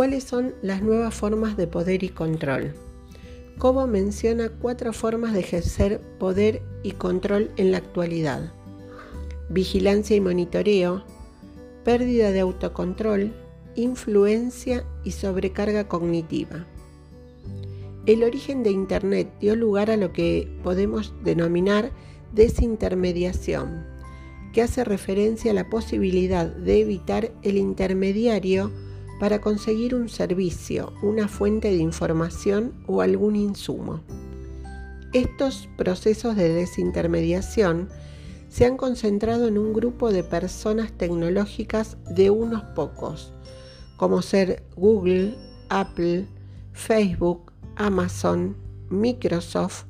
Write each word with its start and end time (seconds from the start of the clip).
¿Cuáles 0.00 0.24
son 0.24 0.54
las 0.62 0.80
nuevas 0.80 1.12
formas 1.14 1.58
de 1.58 1.66
poder 1.66 2.02
y 2.04 2.08
control? 2.08 2.72
Cobo 3.58 3.86
menciona 3.86 4.48
cuatro 4.48 4.94
formas 4.94 5.34
de 5.34 5.40
ejercer 5.40 6.00
poder 6.18 6.62
y 6.82 6.92
control 6.92 7.50
en 7.58 7.70
la 7.70 7.76
actualidad. 7.76 8.50
Vigilancia 9.50 10.16
y 10.16 10.22
monitoreo, 10.22 11.04
pérdida 11.84 12.30
de 12.30 12.40
autocontrol, 12.40 13.34
influencia 13.74 14.86
y 15.04 15.10
sobrecarga 15.10 15.86
cognitiva. 15.86 16.64
El 18.06 18.24
origen 18.24 18.62
de 18.62 18.70
Internet 18.70 19.30
dio 19.38 19.54
lugar 19.54 19.90
a 19.90 19.98
lo 19.98 20.14
que 20.14 20.50
podemos 20.62 21.12
denominar 21.22 21.90
desintermediación, 22.32 23.84
que 24.54 24.62
hace 24.62 24.82
referencia 24.82 25.50
a 25.50 25.54
la 25.54 25.68
posibilidad 25.68 26.46
de 26.46 26.80
evitar 26.80 27.32
el 27.42 27.58
intermediario 27.58 28.72
para 29.20 29.42
conseguir 29.42 29.94
un 29.94 30.08
servicio, 30.08 30.94
una 31.02 31.28
fuente 31.28 31.68
de 31.68 31.76
información 31.76 32.72
o 32.86 33.02
algún 33.02 33.36
insumo. 33.36 34.00
Estos 35.12 35.68
procesos 35.76 36.36
de 36.36 36.48
desintermediación 36.48 37.90
se 38.48 38.64
han 38.64 38.78
concentrado 38.78 39.46
en 39.46 39.58
un 39.58 39.74
grupo 39.74 40.10
de 40.10 40.24
personas 40.24 40.90
tecnológicas 40.92 41.98
de 42.08 42.30
unos 42.30 42.62
pocos, 42.74 43.34
como 43.98 44.22
ser 44.22 44.64
Google, 44.74 45.36
Apple, 45.68 46.26
Facebook, 46.72 47.52
Amazon, 47.76 48.56
Microsoft, 48.88 49.84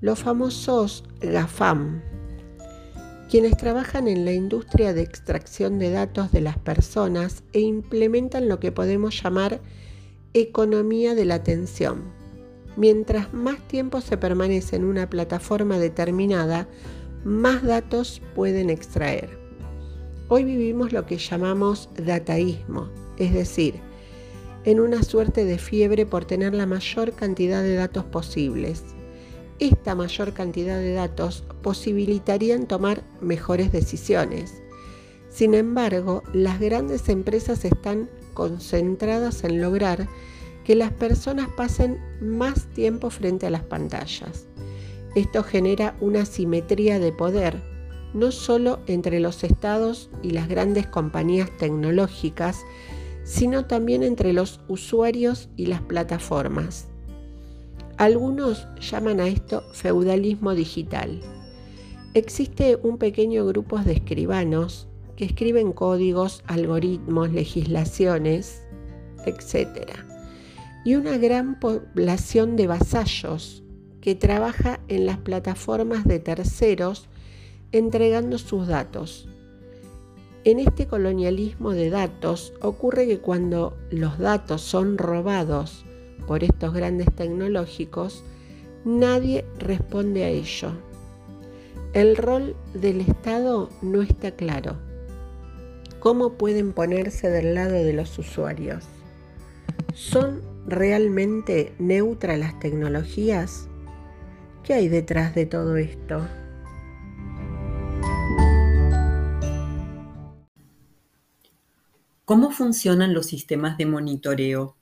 los 0.00 0.20
famosos 0.20 1.04
GAFAM, 1.20 2.02
quienes 3.34 3.56
trabajan 3.56 4.06
en 4.06 4.24
la 4.24 4.32
industria 4.32 4.94
de 4.94 5.02
extracción 5.02 5.80
de 5.80 5.90
datos 5.90 6.30
de 6.30 6.40
las 6.40 6.56
personas 6.56 7.42
e 7.52 7.58
implementan 7.58 8.48
lo 8.48 8.60
que 8.60 8.70
podemos 8.70 9.20
llamar 9.20 9.60
economía 10.34 11.16
de 11.16 11.24
la 11.24 11.34
atención. 11.34 12.04
Mientras 12.76 13.34
más 13.34 13.58
tiempo 13.66 14.00
se 14.00 14.16
permanece 14.16 14.76
en 14.76 14.84
una 14.84 15.10
plataforma 15.10 15.80
determinada, 15.80 16.68
más 17.24 17.64
datos 17.64 18.22
pueden 18.36 18.70
extraer. 18.70 19.36
Hoy 20.28 20.44
vivimos 20.44 20.92
lo 20.92 21.04
que 21.04 21.18
llamamos 21.18 21.88
dataísmo, 21.96 22.88
es 23.16 23.34
decir, 23.34 23.80
en 24.64 24.78
una 24.78 25.02
suerte 25.02 25.44
de 25.44 25.58
fiebre 25.58 26.06
por 26.06 26.24
tener 26.24 26.54
la 26.54 26.66
mayor 26.66 27.14
cantidad 27.14 27.64
de 27.64 27.74
datos 27.74 28.04
posibles. 28.04 28.93
Esta 29.60 29.94
mayor 29.94 30.32
cantidad 30.32 30.78
de 30.78 30.94
datos 30.94 31.44
posibilitarían 31.62 32.66
tomar 32.66 33.04
mejores 33.20 33.70
decisiones. 33.70 34.62
Sin 35.30 35.54
embargo, 35.54 36.22
las 36.32 36.58
grandes 36.60 37.08
empresas 37.08 37.64
están 37.64 38.10
concentradas 38.34 39.44
en 39.44 39.60
lograr 39.60 40.08
que 40.64 40.74
las 40.74 40.92
personas 40.92 41.48
pasen 41.56 42.00
más 42.20 42.66
tiempo 42.74 43.10
frente 43.10 43.46
a 43.46 43.50
las 43.50 43.62
pantallas. 43.62 44.46
Esto 45.14 45.44
genera 45.44 45.96
una 46.00 46.24
simetría 46.24 46.98
de 46.98 47.12
poder, 47.12 47.62
no 48.14 48.32
solo 48.32 48.80
entre 48.86 49.20
los 49.20 49.44
estados 49.44 50.10
y 50.22 50.30
las 50.30 50.48
grandes 50.48 50.86
compañías 50.86 51.50
tecnológicas, 51.58 52.64
sino 53.22 53.66
también 53.66 54.02
entre 54.02 54.32
los 54.32 54.60
usuarios 54.68 55.48
y 55.56 55.66
las 55.66 55.82
plataformas. 55.82 56.88
Algunos 57.96 58.66
llaman 58.80 59.20
a 59.20 59.28
esto 59.28 59.62
feudalismo 59.72 60.54
digital. 60.54 61.20
Existe 62.14 62.76
un 62.82 62.98
pequeño 62.98 63.46
grupo 63.46 63.78
de 63.78 63.92
escribanos 63.92 64.88
que 65.16 65.24
escriben 65.24 65.72
códigos, 65.72 66.42
algoritmos, 66.46 67.30
legislaciones, 67.30 68.64
etc. 69.26 69.90
Y 70.84 70.96
una 70.96 71.18
gran 71.18 71.60
población 71.60 72.56
de 72.56 72.66
vasallos 72.66 73.62
que 74.00 74.16
trabaja 74.16 74.80
en 74.88 75.06
las 75.06 75.18
plataformas 75.18 76.04
de 76.04 76.18
terceros 76.18 77.08
entregando 77.70 78.38
sus 78.38 78.66
datos. 78.66 79.28
En 80.42 80.58
este 80.58 80.88
colonialismo 80.88 81.70
de 81.70 81.90
datos 81.90 82.54
ocurre 82.60 83.06
que 83.06 83.20
cuando 83.20 83.76
los 83.90 84.18
datos 84.18 84.62
son 84.62 84.98
robados 84.98 85.86
por 86.26 86.44
estos 86.44 86.72
grandes 86.72 87.14
tecnológicos, 87.14 88.24
nadie 88.84 89.44
responde 89.58 90.24
a 90.24 90.28
ello. 90.28 90.72
El 91.92 92.16
rol 92.16 92.56
del 92.74 93.00
Estado 93.00 93.70
no 93.82 94.02
está 94.02 94.32
claro. 94.32 94.76
¿Cómo 96.00 96.34
pueden 96.34 96.72
ponerse 96.72 97.30
del 97.30 97.54
lado 97.54 97.72
de 97.72 97.92
los 97.92 98.18
usuarios? 98.18 98.84
¿Son 99.94 100.42
realmente 100.66 101.72
neutras 101.78 102.38
las 102.38 102.58
tecnologías? 102.58 103.68
¿Qué 104.64 104.74
hay 104.74 104.88
detrás 104.88 105.34
de 105.34 105.46
todo 105.46 105.76
esto? 105.76 106.26
¿Cómo 112.24 112.50
funcionan 112.50 113.12
los 113.12 113.26
sistemas 113.26 113.76
de 113.76 113.86
monitoreo? 113.86 114.76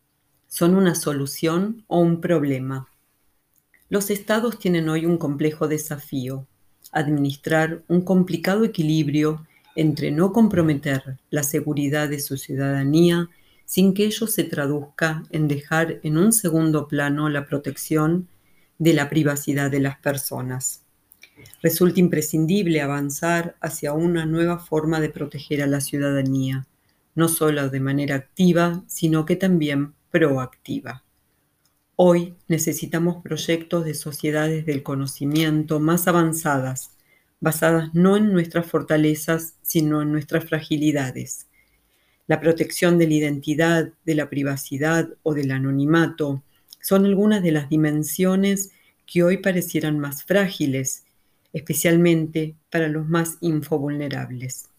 ¿Son 0.54 0.74
una 0.74 0.94
solución 0.94 1.82
o 1.86 2.00
un 2.00 2.20
problema? 2.20 2.86
Los 3.88 4.10
estados 4.10 4.58
tienen 4.58 4.90
hoy 4.90 5.06
un 5.06 5.16
complejo 5.16 5.66
desafío, 5.66 6.46
administrar 6.92 7.82
un 7.88 8.02
complicado 8.02 8.62
equilibrio 8.62 9.46
entre 9.76 10.10
no 10.10 10.30
comprometer 10.30 11.18
la 11.30 11.42
seguridad 11.42 12.10
de 12.10 12.20
su 12.20 12.36
ciudadanía 12.36 13.30
sin 13.64 13.94
que 13.94 14.04
ello 14.04 14.26
se 14.26 14.44
traduzca 14.44 15.22
en 15.30 15.48
dejar 15.48 16.00
en 16.02 16.18
un 16.18 16.34
segundo 16.34 16.86
plano 16.86 17.30
la 17.30 17.46
protección 17.46 18.28
de 18.78 18.92
la 18.92 19.08
privacidad 19.08 19.70
de 19.70 19.80
las 19.80 19.96
personas. 20.00 20.84
Resulta 21.62 21.98
imprescindible 21.98 22.82
avanzar 22.82 23.56
hacia 23.62 23.94
una 23.94 24.26
nueva 24.26 24.58
forma 24.58 25.00
de 25.00 25.08
proteger 25.08 25.62
a 25.62 25.66
la 25.66 25.80
ciudadanía 25.80 26.66
no 27.14 27.28
solo 27.28 27.70
de 27.70 27.80
manera 27.80 28.16
activa, 28.16 28.82
sino 28.86 29.24
que 29.24 29.36
también 29.36 29.94
proactiva. 30.12 31.05
Hoy 31.97 32.34
necesitamos 32.47 33.23
proyectos 33.23 33.87
de 33.87 33.95
sociedades 33.95 34.67
del 34.67 34.83
conocimiento 34.83 35.81
más 35.81 36.06
avanzadas, 36.06 36.91
basadas 37.41 37.95
no 37.95 38.17
en 38.19 38.31
nuestras 38.31 38.67
fortalezas, 38.67 39.55
sino 39.62 40.03
en 40.03 40.12
nuestras 40.12 40.45
fragilidades. 40.45 41.49
La 42.27 42.41
protección 42.41 42.99
de 42.99 43.09
la 43.09 43.15
identidad, 43.15 43.93
de 44.05 44.15
la 44.15 44.28
privacidad 44.28 45.09
o 45.23 45.33
del 45.33 45.50
anonimato 45.50 46.43
son 46.81 47.06
algunas 47.06 47.43
de 47.43 47.53
las 47.53 47.71
dimensiones 47.71 48.71
que 49.06 49.23
hoy 49.23 49.39
parecieran 49.39 49.99
más 49.99 50.25
frágiles, 50.25 51.05
especialmente 51.55 52.55
para 52.71 52.89
los 52.89 53.09
más 53.09 53.39
infovulnerables. 53.41 54.72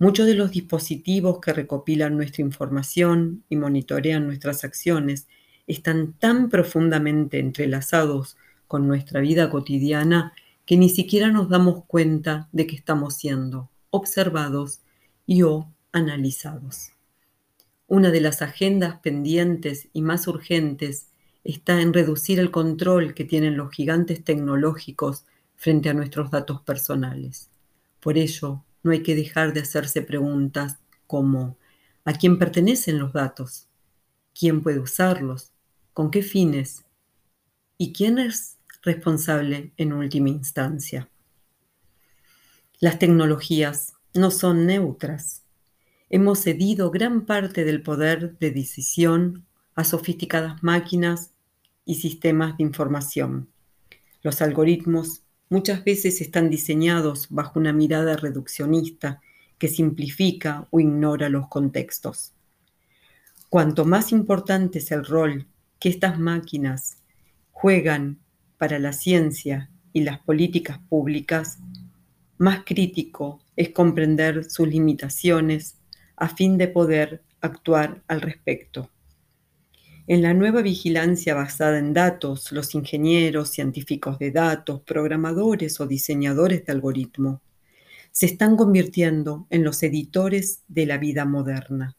Muchos 0.00 0.26
de 0.26 0.34
los 0.34 0.52
dispositivos 0.52 1.40
que 1.40 1.52
recopilan 1.52 2.16
nuestra 2.16 2.42
información 2.42 3.42
y 3.48 3.56
monitorean 3.56 4.26
nuestras 4.26 4.62
acciones 4.62 5.26
están 5.66 6.12
tan 6.12 6.50
profundamente 6.50 7.40
entrelazados 7.40 8.36
con 8.68 8.86
nuestra 8.86 9.20
vida 9.20 9.50
cotidiana 9.50 10.34
que 10.66 10.76
ni 10.76 10.88
siquiera 10.88 11.28
nos 11.28 11.48
damos 11.48 11.84
cuenta 11.86 12.48
de 12.52 12.68
que 12.68 12.76
estamos 12.76 13.16
siendo 13.16 13.70
observados 13.90 14.82
y 15.26 15.42
o 15.42 15.68
analizados. 15.90 16.92
Una 17.88 18.10
de 18.10 18.20
las 18.20 18.40
agendas 18.40 19.00
pendientes 19.00 19.88
y 19.92 20.02
más 20.02 20.28
urgentes 20.28 21.08
está 21.42 21.80
en 21.80 21.92
reducir 21.92 22.38
el 22.38 22.52
control 22.52 23.14
que 23.14 23.24
tienen 23.24 23.56
los 23.56 23.72
gigantes 23.72 24.22
tecnológicos 24.22 25.24
frente 25.56 25.88
a 25.88 25.94
nuestros 25.94 26.30
datos 26.30 26.60
personales. 26.60 27.48
Por 27.98 28.16
ello, 28.16 28.62
no 28.88 28.94
hay 28.94 29.02
que 29.02 29.14
dejar 29.14 29.52
de 29.52 29.60
hacerse 29.60 30.00
preguntas 30.00 30.78
como 31.06 31.58
¿a 32.06 32.14
quién 32.14 32.38
pertenecen 32.38 32.98
los 32.98 33.12
datos? 33.12 33.68
¿Quién 34.34 34.62
puede 34.62 34.78
usarlos? 34.78 35.52
¿Con 35.92 36.10
qué 36.10 36.22
fines? 36.22 36.86
¿Y 37.76 37.92
quién 37.92 38.18
es 38.18 38.56
responsable 38.80 39.72
en 39.76 39.92
última 39.92 40.30
instancia? 40.30 41.10
Las 42.80 42.98
tecnologías 42.98 43.92
no 44.14 44.30
son 44.30 44.64
neutras. 44.64 45.42
Hemos 46.08 46.38
cedido 46.40 46.90
gran 46.90 47.26
parte 47.26 47.66
del 47.66 47.82
poder 47.82 48.38
de 48.38 48.52
decisión 48.52 49.44
a 49.74 49.84
sofisticadas 49.84 50.62
máquinas 50.62 51.34
y 51.84 51.96
sistemas 51.96 52.56
de 52.56 52.64
información. 52.64 53.50
Los 54.22 54.40
algoritmos 54.40 55.24
muchas 55.50 55.84
veces 55.84 56.20
están 56.20 56.50
diseñados 56.50 57.28
bajo 57.30 57.58
una 57.58 57.72
mirada 57.72 58.16
reduccionista 58.16 59.20
que 59.58 59.68
simplifica 59.68 60.68
o 60.70 60.80
ignora 60.80 61.28
los 61.28 61.48
contextos. 61.48 62.32
Cuanto 63.48 63.84
más 63.84 64.12
importante 64.12 64.78
es 64.78 64.92
el 64.92 65.04
rol 65.04 65.46
que 65.80 65.88
estas 65.88 66.18
máquinas 66.18 66.98
juegan 67.50 68.18
para 68.58 68.78
la 68.78 68.92
ciencia 68.92 69.70
y 69.92 70.02
las 70.02 70.18
políticas 70.20 70.78
públicas, 70.88 71.58
más 72.36 72.62
crítico 72.64 73.40
es 73.56 73.70
comprender 73.70 74.44
sus 74.44 74.68
limitaciones 74.68 75.76
a 76.16 76.28
fin 76.28 76.58
de 76.58 76.68
poder 76.68 77.22
actuar 77.40 78.02
al 78.06 78.20
respecto. 78.20 78.90
En 80.10 80.22
la 80.22 80.32
nueva 80.32 80.62
vigilancia 80.62 81.34
basada 81.34 81.78
en 81.78 81.92
datos, 81.92 82.50
los 82.50 82.74
ingenieros, 82.74 83.50
científicos 83.50 84.18
de 84.18 84.30
datos, 84.30 84.80
programadores 84.80 85.80
o 85.80 85.86
diseñadores 85.86 86.64
de 86.64 86.72
algoritmo 86.72 87.42
se 88.10 88.24
están 88.24 88.56
convirtiendo 88.56 89.46
en 89.50 89.64
los 89.64 89.82
editores 89.82 90.62
de 90.66 90.86
la 90.86 90.96
vida 90.96 91.26
moderna, 91.26 91.94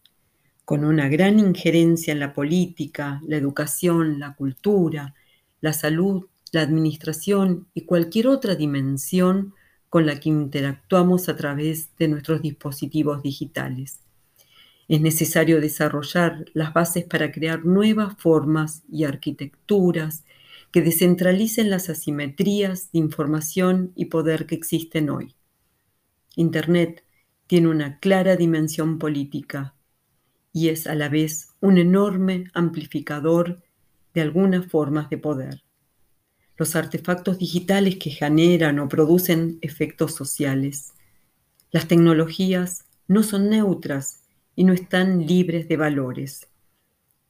con 0.65 0.85
una 0.85 1.07
gran 1.07 1.37
injerencia 1.37 2.11
en 2.11 2.19
la 2.19 2.33
política, 2.33 3.21
la 3.27 3.37
educación, 3.37 4.19
la 4.19 4.33
cultura, 4.33 5.13
la 5.61 5.73
salud, 5.73 6.25
la 6.51 6.61
administración 6.61 7.67
y 7.75 7.81
cualquier 7.81 8.25
otra 8.25 8.55
dimensión 8.55 9.53
con 9.87 10.07
la 10.07 10.19
que 10.19 10.29
interactuamos 10.29 11.29
a 11.29 11.35
través 11.35 11.95
de 11.99 12.07
nuestros 12.07 12.41
dispositivos 12.41 13.21
digitales. 13.21 13.99
Es 14.89 15.01
necesario 15.01 15.61
desarrollar 15.61 16.45
las 16.53 16.73
bases 16.73 17.05
para 17.05 17.31
crear 17.31 17.63
nuevas 17.63 18.17
formas 18.17 18.81
y 18.91 19.03
arquitecturas 19.03 20.25
que 20.71 20.81
descentralicen 20.81 21.69
las 21.69 21.89
asimetrías 21.89 22.91
de 22.91 22.97
información 22.97 23.91
y 23.95 24.05
poder 24.05 24.47
que 24.47 24.55
existen 24.55 25.11
hoy. 25.11 25.35
Internet 26.35 27.03
tiene 27.45 27.67
una 27.67 27.99
clara 27.99 28.35
dimensión 28.35 28.97
política 28.97 29.75
y 30.51 30.69
es 30.69 30.87
a 30.87 30.95
la 30.95 31.07
vez 31.07 31.49
un 31.59 31.77
enorme 31.77 32.45
amplificador 32.55 33.61
de 34.15 34.21
algunas 34.21 34.65
formas 34.65 35.07
de 35.11 35.19
poder. 35.19 35.63
Los 36.57 36.75
artefactos 36.75 37.37
digitales 37.37 37.97
que 37.97 38.09
generan 38.09 38.79
o 38.79 38.89
producen 38.89 39.59
efectos 39.61 40.15
sociales. 40.15 40.93
Las 41.69 41.87
tecnologías 41.87 42.85
no 43.07 43.21
son 43.21 43.49
neutras 43.49 44.18
y 44.59 44.65
no 44.65 44.73
están 44.73 45.25
libres 45.25 45.69
de 45.69 45.77
valores. 45.77 46.49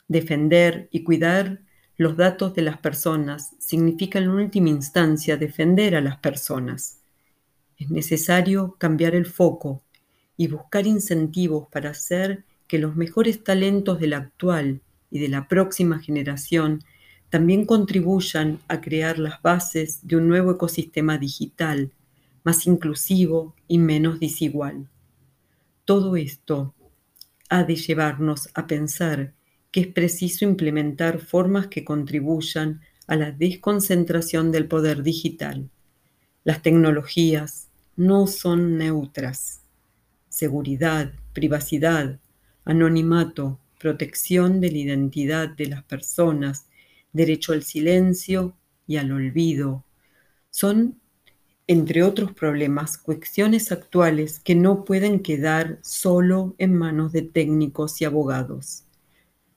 Defender 0.07 0.89
y 0.91 1.03
cuidar 1.03 1.61
los 1.95 2.17
datos 2.17 2.55
de 2.55 2.63
las 2.63 2.79
personas 2.79 3.51
significa 3.59 4.17
en 4.17 4.29
última 4.29 4.69
instancia 4.69 5.37
defender 5.37 5.95
a 5.95 6.01
las 6.01 6.17
personas. 6.17 7.01
Es 7.77 7.91
necesario 7.91 8.77
cambiar 8.79 9.13
el 9.13 9.27
foco 9.27 9.83
y 10.37 10.47
buscar 10.47 10.87
incentivos 10.87 11.67
para 11.67 11.91
hacer 11.91 12.45
que 12.67 12.79
los 12.79 12.95
mejores 12.95 13.43
talentos 13.43 13.99
de 13.99 14.07
la 14.07 14.17
actual 14.17 14.81
y 15.11 15.19
de 15.19 15.29
la 15.29 15.47
próxima 15.47 15.99
generación 15.99 16.83
también 17.29 17.67
contribuyan 17.67 18.57
a 18.67 18.81
crear 18.81 19.19
las 19.19 19.39
bases 19.43 19.99
de 20.01 20.15
un 20.15 20.27
nuevo 20.27 20.53
ecosistema 20.53 21.19
digital, 21.19 21.91
más 22.43 22.65
inclusivo 22.65 23.53
y 23.67 23.77
menos 23.77 24.19
desigual. 24.19 24.89
Todo 25.85 26.15
esto 26.15 26.73
ha 27.49 27.63
de 27.63 27.75
llevarnos 27.75 28.49
a 28.53 28.67
pensar 28.67 29.33
que 29.71 29.81
es 29.81 29.87
preciso 29.87 30.45
implementar 30.45 31.19
formas 31.19 31.67
que 31.67 31.83
contribuyan 31.83 32.81
a 33.07 33.15
la 33.15 33.31
desconcentración 33.31 34.51
del 34.51 34.67
poder 34.67 35.03
digital. 35.03 35.69
Las 36.43 36.61
tecnologías 36.61 37.69
no 37.95 38.27
son 38.27 38.77
neutras. 38.77 39.61
Seguridad, 40.29 41.11
privacidad, 41.33 42.19
anonimato, 42.65 43.59
protección 43.79 44.61
de 44.61 44.71
la 44.71 44.77
identidad 44.77 45.49
de 45.49 45.67
las 45.67 45.83
personas, 45.83 46.67
derecho 47.13 47.53
al 47.53 47.63
silencio 47.63 48.55
y 48.87 48.97
al 48.97 49.11
olvido, 49.11 49.85
son 50.51 50.99
entre 51.69 52.01
otros 52.01 52.33
problemas, 52.33 52.97
cuestiones 52.97 53.71
actuales 53.71 54.39
que 54.39 54.55
no 54.55 54.85
pueden 54.85 55.19
quedar 55.19 55.77
solo 55.83 56.55
en 56.57 56.73
manos 56.73 57.11
de 57.11 57.21
técnicos 57.21 58.01
y 58.01 58.05
abogados. 58.05 58.85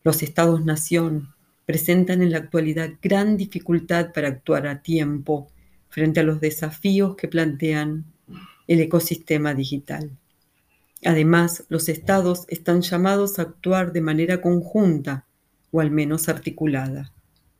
Los 0.05 0.23
estados-nación 0.23 1.33
presentan 1.65 2.21
en 2.21 2.31
la 2.33 2.37
actualidad 2.37 2.91
gran 3.01 3.39
dificultad 3.39 4.13
para 4.13 4.29
actuar 4.29 4.67
a 4.67 4.83
tiempo 4.83 5.49
frente 5.89 6.21
a 6.21 6.23
los 6.23 6.39
desafíos 6.39 7.17
que 7.17 7.29
plantean 7.29 8.05
el 8.67 8.81
ecosistema 8.81 9.55
digital. 9.55 10.11
Además, 11.07 11.65
los 11.71 11.89
estados 11.89 12.45
están 12.49 12.83
llamados 12.83 13.39
a 13.39 13.43
actuar 13.43 13.95
de 13.95 14.03
manera 14.03 14.43
conjunta 14.43 15.25
o 15.71 15.81
al 15.81 15.91
menos 15.91 16.29
articulada. 16.29 17.11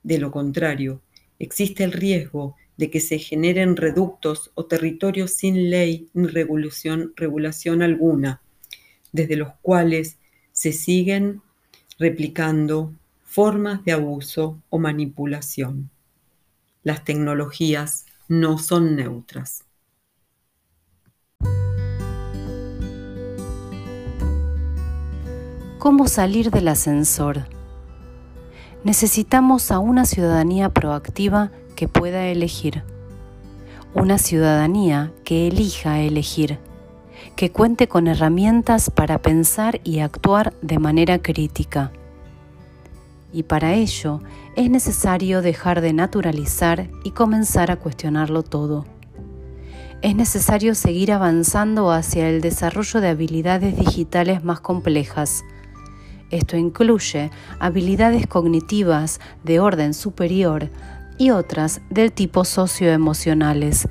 De 0.03 0.19
lo 0.19 0.31
contrario, 0.31 1.01
existe 1.39 1.85
el 1.85 1.93
riesgo 1.93 2.55
de 2.83 2.91
que 2.91 2.99
se 2.99 3.21
generen 3.21 3.77
reductos 3.77 4.51
o 4.57 4.65
territorios 4.65 5.31
sin 5.31 5.71
ley 5.71 6.09
ni 6.15 6.27
regulación, 6.27 7.13
regulación 7.15 7.81
alguna, 7.81 8.43
desde 9.13 9.37
los 9.37 9.53
cuales 9.63 10.19
se 10.51 10.73
siguen 10.73 11.43
replicando 12.01 12.93
formas 13.23 13.85
de 13.85 13.93
abuso 13.93 14.61
o 14.69 14.81
manipulación. 14.81 15.91
Las 16.83 17.05
tecnologías 17.05 18.07
no 18.27 18.59
son 18.59 18.97
neutras. 18.97 19.63
¿Cómo 25.79 26.09
salir 26.09 26.51
del 26.51 26.67
ascensor? 26.67 27.47
Necesitamos 28.83 29.71
a 29.71 29.79
una 29.79 30.05
ciudadanía 30.05 30.71
proactiva 30.71 31.53
que 31.75 31.89
pueda 31.89 32.27
elegir, 32.27 32.83
una 33.95 34.19
ciudadanía 34.19 35.13
que 35.25 35.49
elija 35.49 36.01
elegir, 36.01 36.59
que 37.37 37.51
cuente 37.51 37.89
con 37.89 38.07
herramientas 38.07 38.91
para 38.91 39.19
pensar 39.19 39.81
y 39.85 40.01
actuar 40.01 40.55
de 40.63 40.79
manera 40.79 41.21
crítica. 41.21 41.93
Y 43.33 43.45
para 43.45 43.75
ello 43.75 44.21
es 44.57 44.71
necesario 44.71 45.43
dejar 45.43 45.81
de 45.81 45.93
naturalizar 45.93 46.89
y 47.05 47.13
comenzar 47.13 47.71
a 47.71 47.77
cuestionarlo 47.77 48.43
todo. 48.43 48.87
Es 50.03 50.17
necesario 50.17 50.75
seguir 50.75 51.13
avanzando 51.13 51.93
hacia 51.93 52.29
el 52.29 52.41
desarrollo 52.41 53.01
de 53.01 53.09
habilidades 53.09 53.77
digitales 53.77 54.43
más 54.43 54.61
complejas, 54.61 55.45
esto 56.33 56.57
incluye 56.57 57.31
habilidades 57.61 58.27
cognitivas 58.27 59.21
de 59.45 59.61
orden 59.61 59.93
superior 59.93 60.71
y 61.23 61.31
otras 61.31 61.83
del 61.89 62.11
tipo 62.11 62.45
socioemocionales, 62.45 63.89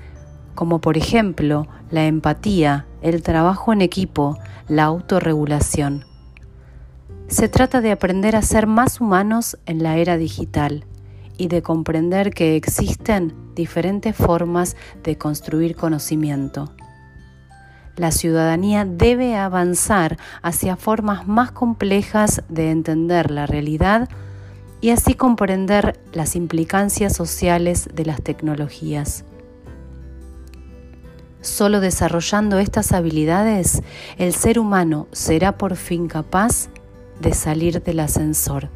como 0.54 0.81
por 0.81 0.98
ejemplo 0.98 1.66
la 1.89 2.06
empatía, 2.06 2.88
el 3.01 3.24
trabajo 3.24 3.72
en 3.72 3.80
equipo, 3.80 4.38
la 4.68 4.83
autorregulación. 4.83 6.04
Se 7.30 7.47
trata 7.47 7.80
de 7.80 7.94
aprender 7.94 8.35
a 8.35 8.42
ser 8.42 8.68
más 8.68 9.00
humanos 9.00 9.57
en 9.66 9.81
la 9.81 9.95
era 9.95 10.18
digital 10.18 10.83
y 11.38 11.47
de 11.47 11.61
comprender 11.61 12.31
que 12.31 12.57
existen 12.57 13.33
diferentes 13.56 14.14
formas 14.14 14.76
de 15.02 15.18
construir 15.18 15.78
conocimiento. 15.78 16.73
La 17.95 18.11
ciudadanía 18.11 18.83
debe 18.83 19.38
avanzar 19.38 20.18
hacia 20.42 20.76
formas 20.76 21.30
más 21.30 21.54
complejas 21.54 22.44
de 22.50 22.71
entender 22.71 23.31
la 23.31 23.45
realidad 23.45 24.09
y 24.81 24.90
así 24.90 25.14
comprender 25.14 26.00
las 26.11 26.35
implicancias 26.35 27.16
sociales 27.16 27.88
de 27.94 28.06
las 28.06 28.21
tecnologías. 28.21 29.23
Solo 31.42 31.80
desarrollando 31.80 32.59
estas 32.59 32.92
habilidades, 32.92 33.81
el 34.18 34.33
ser 34.33 34.59
humano 34.59 35.07
será 35.11 35.57
por 35.57 35.76
fin 35.76 36.07
capaz 36.07 36.68
de 37.19 37.33
salir 37.33 37.81
del 37.81 38.00
ascensor. 38.00 38.69